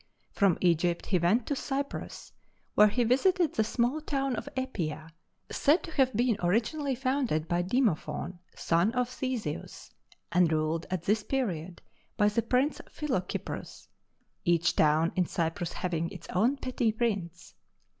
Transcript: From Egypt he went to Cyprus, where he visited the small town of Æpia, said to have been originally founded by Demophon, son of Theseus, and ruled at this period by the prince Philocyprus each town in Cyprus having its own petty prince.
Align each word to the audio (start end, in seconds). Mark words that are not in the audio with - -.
From 0.31 0.57
Egypt 0.61 1.05
he 1.05 1.19
went 1.19 1.45
to 1.45 1.55
Cyprus, 1.55 2.33
where 2.73 2.87
he 2.87 3.03
visited 3.03 3.53
the 3.53 3.63
small 3.63 4.01
town 4.01 4.35
of 4.35 4.49
Æpia, 4.57 5.11
said 5.51 5.83
to 5.83 5.91
have 5.91 6.11
been 6.15 6.37
originally 6.41 6.95
founded 6.95 7.47
by 7.47 7.61
Demophon, 7.61 8.39
son 8.55 8.91
of 8.93 9.07
Theseus, 9.09 9.91
and 10.31 10.51
ruled 10.51 10.87
at 10.89 11.03
this 11.03 11.21
period 11.21 11.83
by 12.17 12.29
the 12.29 12.41
prince 12.41 12.81
Philocyprus 12.89 13.89
each 14.43 14.75
town 14.75 15.11
in 15.15 15.27
Cyprus 15.27 15.73
having 15.73 16.09
its 16.09 16.27
own 16.29 16.57
petty 16.57 16.91
prince. 16.91 17.53